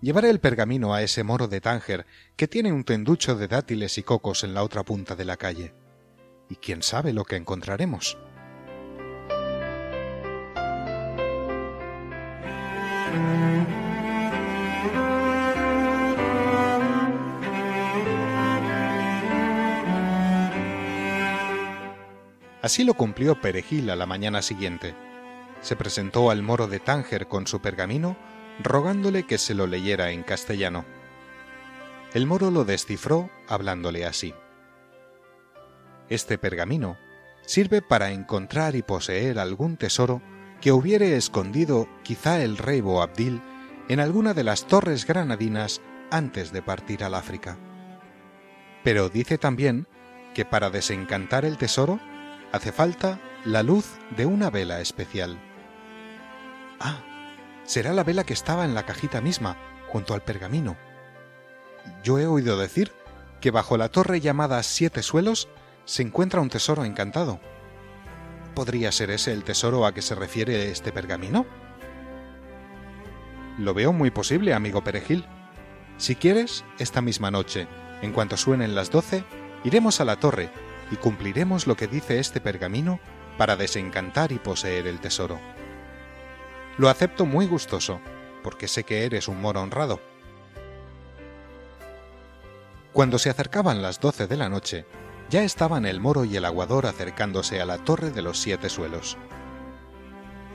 Llevaré 0.06 0.30
el 0.30 0.40
pergamino 0.40 0.94
a 0.94 1.02
ese 1.02 1.24
moro 1.24 1.48
de 1.48 1.62
Tánger 1.62 2.06
que 2.36 2.48
tiene 2.48 2.72
un 2.72 2.84
tenducho 2.84 3.36
de 3.36 3.48
dátiles 3.48 3.98
y 3.98 4.04
cocos 4.04 4.44
en 4.44 4.54
la 4.54 4.62
otra 4.62 4.84
punta 4.84 5.16
de 5.16 5.26
la 5.26 5.36
calle. 5.36 5.74
Y 6.48 6.58
quién 6.58 6.84
sabe 6.84 7.12
lo 7.12 7.26
que 7.26 7.38
encontraremos. 7.38 8.16
Así 22.62 22.84
lo 22.84 22.94
cumplió 22.94 23.42
Perejil 23.42 23.90
a 23.90 23.96
la 23.96 24.06
mañana 24.06 24.44
siguiente. 24.44 24.94
Se 25.62 25.76
presentó 25.76 26.30
al 26.30 26.44
moro 26.44 26.68
de 26.68 26.80
Tánger 26.80 27.26
con 27.26 27.48
su 27.48 27.60
pergamino 27.60 28.16
rogándole 28.64 29.24
que 29.24 29.38
se 29.38 29.54
lo 29.54 29.68
leyera 29.68 30.12
en 30.12 30.24
castellano. 30.24 30.86
El 32.14 32.26
moro 32.26 32.52
lo 32.52 32.64
descifró 32.64 33.30
hablándole 33.48 34.06
así. 34.06 34.34
Este 36.10 36.38
pergamino 36.38 36.98
sirve 37.46 37.82
para 37.82 38.12
encontrar 38.12 38.76
y 38.76 38.82
poseer 38.82 39.40
algún 39.40 39.78
tesoro 39.78 40.22
que 40.62 40.72
hubiere 40.72 41.16
escondido 41.16 41.88
quizá 42.04 42.42
el 42.42 42.58
rey 42.58 42.82
Boabdil 42.82 43.42
en 43.90 44.00
alguna 44.00 44.34
de 44.34 44.44
las 44.44 44.66
torres 44.66 45.06
granadinas 45.06 45.82
antes 46.12 46.52
de 46.52 46.62
partir 46.62 47.04
al 47.04 47.14
África. 47.14 47.58
Pero 48.84 49.10
dice 49.10 49.38
también 49.38 49.88
que 50.34 50.46
para 50.46 50.70
desencantar 50.70 51.46
el 51.46 51.58
tesoro 51.58 52.00
hace 52.52 52.72
falta 52.72 53.20
la 53.44 53.64
luz 53.64 53.98
de 54.16 54.26
una 54.26 54.50
vela 54.50 54.80
especial. 54.82 55.40
Ah, 56.80 57.04
será 57.66 57.94
la 57.94 58.04
vela 58.04 58.24
que 58.24 58.34
estaba 58.34 58.66
en 58.66 58.74
la 58.74 58.86
cajita 58.86 59.22
misma, 59.22 59.58
junto 59.88 60.14
al 60.14 60.22
pergamino. 60.22 60.78
Yo 62.04 62.20
he 62.20 62.28
oído 62.28 62.58
decir 62.58 62.92
que 63.42 63.52
bajo 63.52 63.78
la 63.78 63.90
torre 63.90 64.22
llamada 64.22 64.62
Siete 64.64 65.04
Suelos 65.04 65.50
se 65.86 66.02
encuentra 66.02 66.42
un 66.42 66.50
tesoro 66.50 66.86
encantado. 66.86 67.40
¿Podría 68.56 68.92
ser 68.92 69.12
ese 69.12 69.34
el 69.34 69.44
tesoro 69.44 69.86
a 69.86 69.94
que 69.94 70.02
se 70.02 70.16
refiere 70.16 70.72
este 70.72 70.92
pergamino? 70.92 71.46
Lo 73.58 73.74
veo 73.74 73.94
muy 73.94 74.12
posible, 74.12 74.54
amigo 74.54 74.84
Perejil. 74.84 75.26
Si 75.98 76.16
quieres, 76.16 76.66
esta 76.80 77.02
misma 77.02 77.32
noche, 77.32 77.68
en 78.02 78.12
cuanto 78.12 78.38
suenen 78.38 78.76
las 78.76 78.92
doce, 78.92 79.24
iremos 79.64 80.02
a 80.02 80.06
la 80.06 80.20
torre 80.20 80.50
y 80.92 80.98
cumpliremos 80.98 81.68
lo 81.68 81.76
que 81.76 81.88
dice 81.88 82.20
este 82.20 82.42
pergamino 82.42 83.00
para 83.38 83.56
desencantar 83.56 84.32
y 84.32 84.40
poseer 84.40 84.88
el 84.88 85.00
tesoro. 85.00 85.40
Lo 86.78 86.90
acepto 86.90 87.26
muy 87.26 87.48
gustoso, 87.48 88.02
porque 88.44 88.68
sé 88.68 88.84
que 88.84 89.06
eres 89.06 89.28
un 89.28 89.40
moro 89.40 89.62
honrado. 89.62 90.02
Cuando 92.92 93.18
se 93.18 93.30
acercaban 93.30 93.82
las 93.82 94.00
doce 94.00 94.28
de 94.28 94.36
la 94.36 94.50
noche, 94.50 94.86
ya 95.30 95.44
estaban 95.44 95.86
el 95.86 96.00
moro 96.00 96.26
y 96.26 96.36
el 96.36 96.46
aguador 96.46 96.86
acercándose 96.86 97.62
a 97.62 97.66
la 97.66 97.78
torre 97.78 98.12
de 98.12 98.22
los 98.22 98.40
siete 98.40 98.70
suelos. 98.70 99.18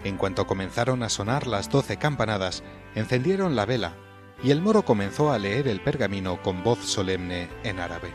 En 0.04 0.16
cuanto 0.16 0.46
comenzaron 0.46 1.02
a 1.02 1.08
sonar 1.08 1.46
las 1.46 1.70
doce 1.70 1.96
campanadas, 1.96 2.62
encendieron 2.94 3.56
la 3.56 3.66
vela, 3.66 3.94
y 4.42 4.50
el 4.50 4.60
moro 4.60 4.84
comenzó 4.84 5.32
a 5.32 5.38
leer 5.38 5.68
el 5.68 5.82
pergamino 5.82 6.40
con 6.42 6.62
voz 6.62 6.78
solemne 6.80 7.48
en 7.62 7.80
árabe. 7.80 8.12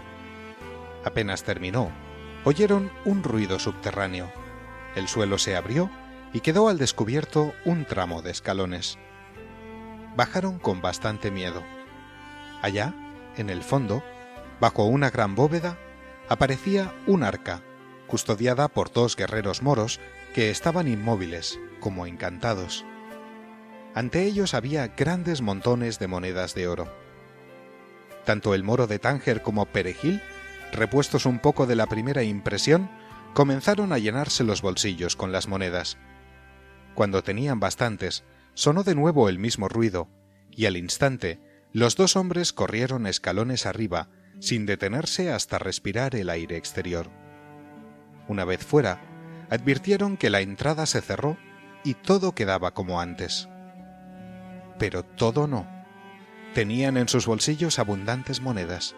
Apenas 1.03 1.43
terminó, 1.43 1.91
oyeron 2.43 2.91
un 3.03 3.23
ruido 3.23 3.59
subterráneo. 3.59 4.31
El 4.95 5.07
suelo 5.07 5.37
se 5.37 5.55
abrió 5.55 5.89
y 6.35 6.41
quedó 6.41 6.67
al 6.67 6.77
descubierto 6.77 7.53
un 7.63 7.85
tramo 7.85 8.21
de 8.21 8.29
escalones. 8.29 8.99
Bajaron 10.17 10.59
con 10.59 10.81
bastante 10.81 11.31
miedo. 11.31 11.63
Allá, 12.61 12.93
en 13.37 13.49
el 13.49 13.63
fondo, 13.63 14.03
bajo 14.59 14.83
una 14.83 15.09
gran 15.09 15.33
bóveda, 15.35 15.77
aparecía 16.27 16.93
un 17.07 17.23
arca, 17.23 17.61
custodiada 18.07 18.67
por 18.67 18.91
dos 18.91 19.15
guerreros 19.15 19.61
moros 19.61 20.01
que 20.33 20.49
estaban 20.49 20.89
inmóviles, 20.89 21.57
como 21.79 22.05
encantados. 22.05 22.83
Ante 23.93 24.23
ellos 24.23 24.53
había 24.53 24.87
grandes 24.89 25.41
montones 25.41 25.99
de 25.99 26.07
monedas 26.07 26.53
de 26.53 26.67
oro. 26.67 26.93
Tanto 28.25 28.53
el 28.55 28.63
moro 28.63 28.87
de 28.87 28.99
Tánger 28.99 29.41
como 29.41 29.67
Perejil, 29.67 30.21
repuestos 30.73 31.25
un 31.25 31.39
poco 31.39 31.65
de 31.65 31.77
la 31.77 31.85
primera 31.85 32.23
impresión, 32.23 32.91
comenzaron 33.33 33.93
a 33.93 33.99
llenarse 33.99 34.43
los 34.43 34.61
bolsillos 34.61 35.15
con 35.15 35.31
las 35.31 35.47
monedas. 35.47 35.97
Cuando 36.95 37.23
tenían 37.23 37.59
bastantes, 37.59 38.23
sonó 38.53 38.83
de 38.83 38.95
nuevo 38.95 39.29
el 39.29 39.37
mismo 39.37 39.67
ruido, 39.67 40.07
y 40.49 40.65
al 40.65 40.77
instante 40.77 41.39
los 41.73 41.97
dos 41.97 42.15
hombres 42.15 42.53
corrieron 42.53 43.05
escalones 43.05 43.65
arriba, 43.65 44.07
sin 44.39 44.65
detenerse 44.65 45.31
hasta 45.31 45.59
respirar 45.59 46.15
el 46.15 46.29
aire 46.29 46.55
exterior. 46.55 47.11
Una 48.29 48.45
vez 48.45 48.65
fuera, 48.65 49.01
advirtieron 49.49 50.15
que 50.15 50.29
la 50.29 50.39
entrada 50.39 50.85
se 50.85 51.01
cerró 51.01 51.37
y 51.83 51.95
todo 51.95 52.33
quedaba 52.33 52.73
como 52.73 53.01
antes. 53.01 53.49
Pero 54.79 55.03
todo 55.03 55.47
no. 55.47 55.67
Tenían 56.53 56.95
en 56.95 57.09
sus 57.09 57.25
bolsillos 57.25 57.77
abundantes 57.77 58.41
monedas. 58.41 58.95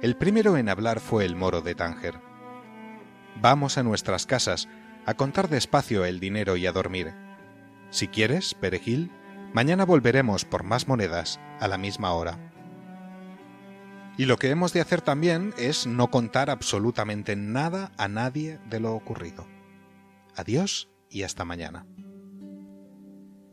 El 0.00 0.16
primero 0.16 0.56
en 0.56 0.70
hablar 0.70 1.00
fue 1.00 1.26
el 1.26 1.36
moro 1.36 1.60
de 1.60 1.74
Tánger. 1.74 2.18
Vamos 3.40 3.76
a 3.76 3.82
nuestras 3.82 4.26
casas 4.26 4.68
a 5.08 5.14
contar 5.14 5.48
despacio 5.48 6.04
el 6.04 6.20
dinero 6.20 6.58
y 6.58 6.66
a 6.66 6.72
dormir. 6.72 7.14
Si 7.88 8.08
quieres, 8.08 8.52
Perejil, 8.52 9.10
mañana 9.54 9.86
volveremos 9.86 10.44
por 10.44 10.64
más 10.64 10.86
monedas 10.86 11.40
a 11.60 11.66
la 11.66 11.78
misma 11.78 12.12
hora. 12.12 12.52
Y 14.18 14.26
lo 14.26 14.36
que 14.36 14.50
hemos 14.50 14.74
de 14.74 14.82
hacer 14.82 15.00
también 15.00 15.54
es 15.56 15.86
no 15.86 16.10
contar 16.10 16.50
absolutamente 16.50 17.36
nada 17.36 17.90
a 17.96 18.06
nadie 18.08 18.58
de 18.68 18.80
lo 18.80 18.92
ocurrido. 18.92 19.48
Adiós 20.36 20.90
y 21.08 21.22
hasta 21.22 21.46
mañana. 21.46 21.86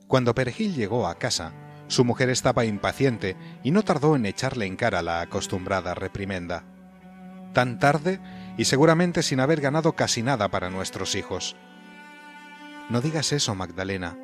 Cuando 0.10 0.36
Perejil 0.36 0.76
llegó 0.76 1.08
a 1.08 1.18
casa, 1.18 1.54
su 1.88 2.04
mujer 2.04 2.30
estaba 2.30 2.66
impaciente 2.66 3.38
y 3.64 3.72
no 3.72 3.84
tardó 3.84 4.18
en 4.18 4.26
echarle 4.26 4.66
en 4.66 4.76
cara 4.76 5.02
la 5.02 5.22
acostumbrada 5.22 5.94
reprimenda. 5.94 6.66
Tan 7.54 7.80
tarde 7.80 8.20
y 8.58 8.66
seguramente 8.66 9.24
sin 9.24 9.40
haber 9.40 9.62
ganado 9.62 9.94
casi 9.94 10.24
nada 10.24 10.50
para 10.50 10.70
nuestros 10.70 11.16
hijos. 11.16 11.56
No 12.90 13.02
digas 13.02 13.32
eso, 13.32 13.56
Magdalena. 13.56 14.18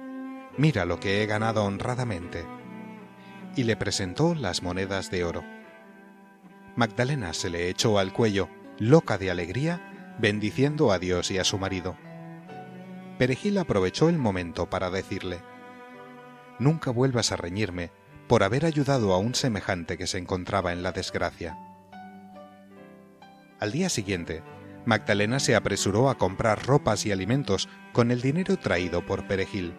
Mira 0.57 0.85
lo 0.85 0.99
que 0.99 1.21
he 1.21 1.25
ganado 1.25 1.65
honradamente. 1.65 2.45
Y 3.55 3.63
le 3.63 3.75
presentó 3.75 4.35
las 4.35 4.63
monedas 4.63 5.11
de 5.11 5.23
oro. 5.23 5.43
Magdalena 6.75 7.33
se 7.33 7.49
le 7.49 7.69
echó 7.69 7.99
al 7.99 8.13
cuello, 8.13 8.49
loca 8.77 9.17
de 9.17 9.31
alegría, 9.31 10.15
bendiciendo 10.19 10.91
a 10.91 10.99
Dios 10.99 11.31
y 11.31 11.37
a 11.37 11.43
su 11.43 11.57
marido. 11.57 11.97
Perejil 13.17 13.57
aprovechó 13.57 14.09
el 14.09 14.17
momento 14.17 14.69
para 14.69 14.89
decirle, 14.89 15.41
Nunca 16.59 16.91
vuelvas 16.91 17.31
a 17.31 17.37
reñirme 17.37 17.91
por 18.27 18.43
haber 18.43 18.65
ayudado 18.65 19.13
a 19.13 19.17
un 19.17 19.35
semejante 19.35 19.97
que 19.97 20.07
se 20.07 20.17
encontraba 20.17 20.71
en 20.71 20.83
la 20.83 20.91
desgracia. 20.91 21.57
Al 23.61 23.71
día 23.71 23.89
siguiente, 23.89 24.41
Magdalena 24.85 25.39
se 25.39 25.55
apresuró 25.55 26.09
a 26.09 26.17
comprar 26.17 26.65
ropas 26.65 27.05
y 27.05 27.11
alimentos 27.11 27.69
con 27.93 28.09
el 28.09 28.19
dinero 28.19 28.57
traído 28.57 29.05
por 29.05 29.27
Perejil. 29.27 29.75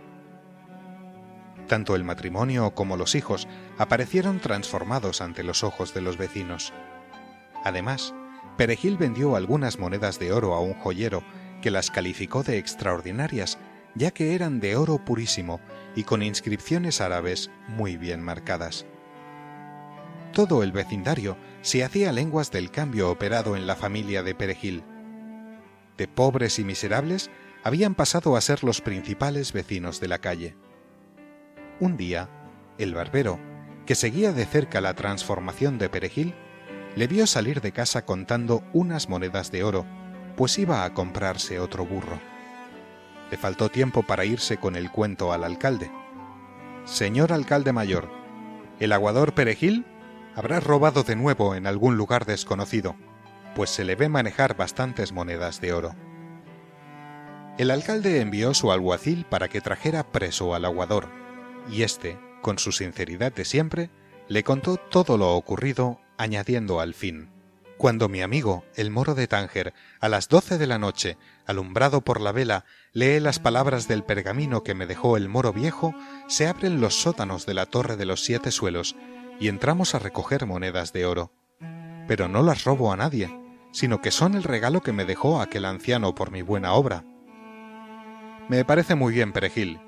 Tanto 1.66 1.96
el 1.96 2.04
matrimonio 2.04 2.76
como 2.76 2.96
los 2.96 3.16
hijos 3.16 3.48
aparecieron 3.78 4.38
transformados 4.38 5.20
ante 5.20 5.42
los 5.42 5.64
ojos 5.64 5.94
de 5.94 6.00
los 6.00 6.16
vecinos. 6.16 6.72
Además, 7.64 8.14
Perejil 8.56 8.96
vendió 8.98 9.34
algunas 9.34 9.80
monedas 9.80 10.20
de 10.20 10.30
oro 10.30 10.54
a 10.54 10.60
un 10.60 10.74
joyero 10.74 11.24
que 11.60 11.72
las 11.72 11.90
calificó 11.90 12.44
de 12.44 12.58
extraordinarias, 12.58 13.58
ya 13.96 14.12
que 14.12 14.36
eran 14.36 14.60
de 14.60 14.76
oro 14.76 15.04
purísimo 15.04 15.60
y 15.96 16.04
con 16.04 16.22
inscripciones 16.22 17.00
árabes 17.00 17.50
muy 17.66 17.96
bien 17.96 18.22
marcadas. 18.22 18.86
Todo 20.32 20.62
el 20.62 20.72
vecindario 20.72 21.36
se 21.60 21.84
hacía 21.84 22.10
lenguas 22.10 22.50
del 22.50 22.70
cambio 22.70 23.10
operado 23.10 23.54
en 23.54 23.66
la 23.66 23.76
familia 23.76 24.22
de 24.22 24.34
Perejil. 24.34 24.82
De 25.98 26.08
pobres 26.08 26.58
y 26.58 26.64
miserables 26.64 27.30
habían 27.62 27.94
pasado 27.94 28.34
a 28.34 28.40
ser 28.40 28.64
los 28.64 28.80
principales 28.80 29.52
vecinos 29.52 30.00
de 30.00 30.08
la 30.08 30.18
calle. 30.18 30.56
Un 31.80 31.98
día, 31.98 32.30
el 32.78 32.94
barbero, 32.94 33.38
que 33.84 33.94
seguía 33.94 34.32
de 34.32 34.46
cerca 34.46 34.80
la 34.80 34.94
transformación 34.94 35.76
de 35.76 35.90
Perejil, 35.90 36.34
le 36.96 37.06
vio 37.06 37.26
salir 37.26 37.60
de 37.60 37.72
casa 37.72 38.06
contando 38.06 38.64
unas 38.72 39.10
monedas 39.10 39.52
de 39.52 39.64
oro, 39.64 39.84
pues 40.36 40.58
iba 40.58 40.84
a 40.84 40.94
comprarse 40.94 41.58
otro 41.58 41.84
burro. 41.84 42.18
Le 43.30 43.36
faltó 43.36 43.68
tiempo 43.68 44.02
para 44.02 44.24
irse 44.24 44.56
con 44.56 44.76
el 44.76 44.90
cuento 44.90 45.32
al 45.32 45.44
alcalde. 45.44 45.90
Señor 46.84 47.32
alcalde 47.32 47.72
mayor, 47.72 48.10
el 48.80 48.92
aguador 48.92 49.34
Perejil 49.34 49.84
habrá 50.34 50.60
robado 50.60 51.02
de 51.02 51.16
nuevo 51.16 51.54
en 51.54 51.66
algún 51.66 51.96
lugar 51.96 52.26
desconocido, 52.26 52.96
pues 53.54 53.70
se 53.70 53.84
le 53.84 53.96
ve 53.96 54.08
manejar 54.08 54.56
bastantes 54.56 55.12
monedas 55.12 55.60
de 55.60 55.72
oro. 55.72 55.94
El 57.58 57.70
alcalde 57.70 58.20
envió 58.20 58.54
su 58.54 58.72
alguacil 58.72 59.26
para 59.26 59.48
que 59.48 59.60
trajera 59.60 60.10
preso 60.10 60.54
al 60.54 60.64
aguador, 60.64 61.08
y 61.70 61.82
éste, 61.82 62.18
con 62.40 62.58
su 62.58 62.72
sinceridad 62.72 63.32
de 63.32 63.44
siempre, 63.44 63.90
le 64.28 64.42
contó 64.42 64.76
todo 64.78 65.18
lo 65.18 65.34
ocurrido, 65.34 66.00
añadiendo 66.16 66.80
al 66.80 66.94
fin 66.94 67.30
Cuando 67.76 68.08
mi 68.08 68.22
amigo, 68.22 68.64
el 68.76 68.90
moro 68.90 69.14
de 69.14 69.26
Tánger, 69.26 69.74
a 70.00 70.08
las 70.08 70.28
doce 70.28 70.56
de 70.56 70.66
la 70.66 70.78
noche, 70.78 71.18
alumbrado 71.46 72.00
por 72.00 72.20
la 72.20 72.32
vela, 72.32 72.64
lee 72.92 73.20
las 73.20 73.38
palabras 73.38 73.88
del 73.88 74.04
pergamino 74.04 74.62
que 74.62 74.74
me 74.74 74.86
dejó 74.86 75.16
el 75.16 75.28
moro 75.28 75.52
viejo, 75.52 75.94
se 76.28 76.46
abren 76.46 76.80
los 76.80 76.94
sótanos 76.94 77.44
de 77.44 77.54
la 77.54 77.66
torre 77.66 77.96
de 77.96 78.06
los 78.06 78.22
siete 78.24 78.50
suelos, 78.50 78.96
y 79.42 79.48
entramos 79.48 79.96
a 79.96 79.98
recoger 79.98 80.46
monedas 80.46 80.92
de 80.92 81.04
oro. 81.04 81.32
Pero 82.06 82.28
no 82.28 82.44
las 82.44 82.62
robo 82.62 82.92
a 82.92 82.96
nadie, 82.96 83.28
sino 83.72 84.00
que 84.00 84.12
son 84.12 84.36
el 84.36 84.44
regalo 84.44 84.82
que 84.82 84.92
me 84.92 85.04
dejó 85.04 85.40
aquel 85.40 85.64
anciano 85.64 86.14
por 86.14 86.30
mi 86.30 86.42
buena 86.42 86.74
obra. 86.74 87.04
Me 88.48 88.64
parece 88.64 88.94
muy 88.94 89.12
bien, 89.12 89.32
Perejil, 89.32 89.80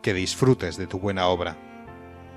que 0.00 0.14
disfrutes 0.14 0.78
de 0.78 0.86
tu 0.86 0.98
buena 1.00 1.26
obra. 1.26 1.58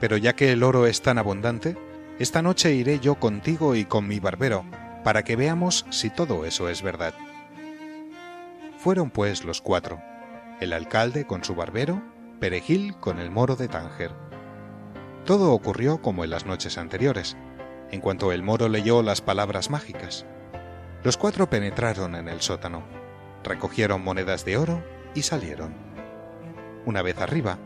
Pero 0.01 0.17
ya 0.17 0.35
que 0.35 0.51
el 0.51 0.61
oro 0.61 0.87
es 0.87 1.01
tan 1.01 1.17
abundante, 1.17 1.77
esta 2.19 2.41
noche 2.41 2.73
iré 2.73 2.99
yo 2.99 3.15
contigo 3.15 3.73
y 3.73 3.85
con 3.85 4.05
mi 4.05 4.19
barbero, 4.19 4.65
para 5.05 5.23
que 5.23 5.37
veamos 5.37 5.85
si 5.89 6.09
todo 6.09 6.43
eso 6.43 6.67
es 6.67 6.81
verdad. 6.81 7.13
Fueron 8.77 9.09
pues 9.09 9.45
los 9.45 9.61
cuatro, 9.61 10.01
el 10.59 10.73
alcalde 10.73 11.25
con 11.25 11.45
su 11.45 11.55
barbero, 11.55 12.03
Perejil 12.41 12.97
con 12.97 13.19
el 13.19 13.31
moro 13.31 13.55
de 13.55 13.69
Tánger. 13.69 14.26
Todo 15.27 15.51
ocurrió 15.51 16.01
como 16.01 16.23
en 16.23 16.29
las 16.29 16.45
noches 16.45 16.77
anteriores, 16.77 17.35
en 17.91 17.99
cuanto 17.99 18.31
el 18.31 18.43
moro 18.43 18.69
leyó 18.69 19.03
las 19.03 19.19
palabras 19.19 19.69
mágicas. 19.69 20.25
Los 21.03 21.17
cuatro 21.17 21.49
penetraron 21.49 22.15
en 22.15 22.29
el 22.29 22.39
sótano, 22.39 22.83
recogieron 23.43 24.01
monedas 24.01 24.45
de 24.45 24.55
oro 24.55 24.81
y 25.15 25.23
salieron. 25.23 25.75
Una 26.85 27.01
vez 27.01 27.19
arriba, 27.19 27.59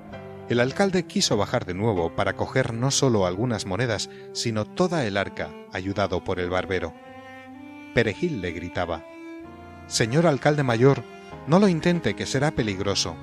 el 0.50 0.60
alcalde 0.60 1.06
quiso 1.06 1.38
bajar 1.38 1.68
de 1.68 1.76
nuevo 1.76 2.16
para 2.16 2.36
coger 2.36 2.74
no 2.74 2.90
solo 2.90 3.28
algunas 3.28 3.68
monedas, 3.68 4.10
sino 4.34 4.66
toda 4.66 5.06
el 5.06 5.16
arca, 5.16 5.52
ayudado 5.72 6.24
por 6.24 6.40
el 6.40 6.50
barbero. 6.50 6.96
Perejil 7.94 8.42
le 8.42 8.54
gritaba 8.54 9.06
Señor 9.86 10.26
alcalde 10.26 10.64
mayor, 10.64 11.04
no 11.46 11.60
lo 11.60 11.68
intente, 11.68 12.16
que 12.16 12.26
será 12.26 12.50
peligroso. 12.50 13.16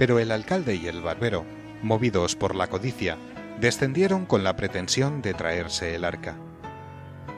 Pero 0.00 0.18
el 0.18 0.32
alcalde 0.32 0.74
y 0.74 0.88
el 0.88 1.00
barbero, 1.00 1.44
movidos 1.82 2.36
por 2.36 2.54
la 2.54 2.68
codicia, 2.68 3.16
descendieron 3.60 4.26
con 4.26 4.44
la 4.44 4.56
pretensión 4.56 5.22
de 5.22 5.34
traerse 5.34 5.94
el 5.94 6.04
arca. 6.04 6.36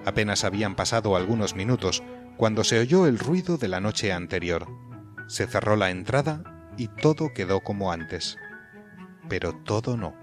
Apenas 0.05 0.45
habían 0.45 0.75
pasado 0.75 1.17
algunos 1.17 1.55
minutos 1.55 2.03
cuando 2.37 2.65
se 2.65 2.81
oyó 2.81 3.07
el 3.07 3.19
ruido 3.19 3.57
de 3.57 3.69
la 3.69 3.81
noche 3.81 4.13
anterior. 4.13 4.67
Se 5.29 5.47
cerró 5.47 5.77
la 5.77 5.91
entrada 5.91 6.43
y 6.77 6.89
todo 6.89 7.33
quedó 7.35 7.61
como 7.61 7.93
antes. 7.93 8.37
Pero 9.29 9.53
todo 9.53 9.97
no. 9.97 10.15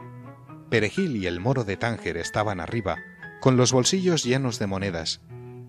Perejil 0.69 1.15
y 1.15 1.27
el 1.27 1.39
moro 1.39 1.63
de 1.63 1.77
Tánger 1.77 2.17
estaban 2.17 2.59
arriba, 2.59 2.97
con 3.39 3.57
los 3.57 3.71
bolsillos 3.71 4.23
llenos 4.23 4.59
de 4.59 4.67
monedas, 4.67 5.21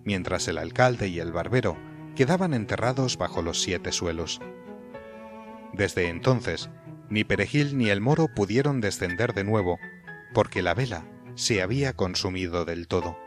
mientras 0.05 0.49
el 0.49 0.59
alcalde 0.59 1.09
y 1.09 1.21
el 1.21 1.33
barbero 1.33 1.77
quedaban 2.17 2.53
enterrados 2.53 3.17
bajo 3.17 3.43
los 3.43 3.63
siete 3.63 3.93
suelos. 3.93 4.41
Desde 5.73 6.09
entonces, 6.09 6.69
ni 7.11 7.25
Perejil 7.25 7.77
ni 7.77 7.91
el 7.91 8.01
moro 8.01 8.29
pudieron 8.29 8.81
descender 8.81 9.35
de 9.35 9.45
nuevo, 9.45 9.79
porque 10.33 10.63
la 10.63 10.75
vela 10.75 11.05
se 11.35 11.61
había 11.61 11.93
consumido 11.93 12.65
del 12.65 12.89
todo. 12.89 13.19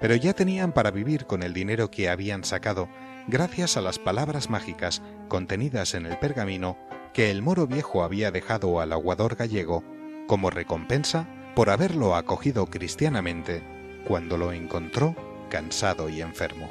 Pero 0.00 0.16
ya 0.16 0.32
tenían 0.32 0.72
para 0.72 0.90
vivir 0.90 1.26
con 1.26 1.42
el 1.42 1.54
dinero 1.54 1.90
que 1.90 2.08
habían 2.08 2.44
sacado 2.44 2.88
gracias 3.28 3.76
a 3.76 3.80
las 3.80 3.98
palabras 3.98 4.50
mágicas 4.50 5.02
contenidas 5.28 5.94
en 5.94 6.06
el 6.06 6.18
pergamino 6.18 6.76
que 7.12 7.30
el 7.30 7.42
moro 7.42 7.66
viejo 7.66 8.02
había 8.02 8.30
dejado 8.30 8.80
al 8.80 8.92
aguador 8.92 9.36
gallego 9.36 9.82
como 10.26 10.50
recompensa 10.50 11.28
por 11.54 11.70
haberlo 11.70 12.14
acogido 12.14 12.66
cristianamente 12.66 13.62
cuando 14.06 14.36
lo 14.36 14.52
encontró 14.52 15.16
cansado 15.48 16.08
y 16.08 16.20
enfermo. 16.20 16.70